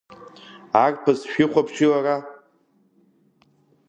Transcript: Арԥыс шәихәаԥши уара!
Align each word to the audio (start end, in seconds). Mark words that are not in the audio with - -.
Арԥыс 0.83 1.19
шәихәаԥши 1.31 1.87
уара! 1.91 2.15